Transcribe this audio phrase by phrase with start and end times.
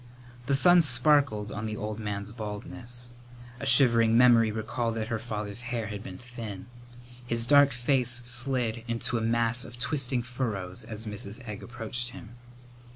[0.47, 3.11] The sun sparkled on the old man's baldness.
[3.59, 6.65] A shivering memory recalled that her father's hair had been thin.
[7.23, 11.47] His dark face slid into a mass of twisting furrows as Mrs.
[11.47, 12.35] Egg approached him.